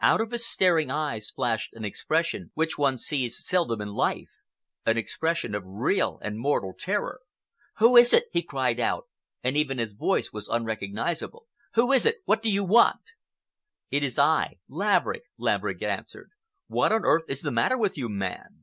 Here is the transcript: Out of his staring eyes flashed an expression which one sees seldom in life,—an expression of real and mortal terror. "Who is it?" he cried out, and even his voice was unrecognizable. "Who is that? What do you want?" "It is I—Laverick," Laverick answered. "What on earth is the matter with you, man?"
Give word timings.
Out 0.00 0.20
of 0.20 0.30
his 0.30 0.46
staring 0.46 0.92
eyes 0.92 1.32
flashed 1.32 1.72
an 1.74 1.84
expression 1.84 2.52
which 2.54 2.78
one 2.78 2.96
sees 2.96 3.44
seldom 3.44 3.80
in 3.80 3.88
life,—an 3.88 4.96
expression 4.96 5.56
of 5.56 5.64
real 5.66 6.20
and 6.22 6.38
mortal 6.38 6.72
terror. 6.72 7.18
"Who 7.78 7.96
is 7.96 8.12
it?" 8.12 8.26
he 8.32 8.44
cried 8.44 8.78
out, 8.78 9.08
and 9.42 9.56
even 9.56 9.78
his 9.78 9.94
voice 9.94 10.32
was 10.32 10.46
unrecognizable. 10.46 11.48
"Who 11.74 11.90
is 11.90 12.04
that? 12.04 12.18
What 12.26 12.42
do 12.42 12.52
you 12.52 12.62
want?" 12.62 13.10
"It 13.90 14.04
is 14.04 14.20
I—Laverick," 14.20 15.24
Laverick 15.36 15.82
answered. 15.82 16.30
"What 16.68 16.92
on 16.92 17.04
earth 17.04 17.24
is 17.26 17.42
the 17.42 17.50
matter 17.50 17.76
with 17.76 17.98
you, 17.98 18.08
man?" 18.08 18.62